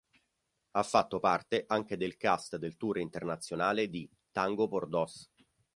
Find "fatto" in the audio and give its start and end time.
0.81-1.19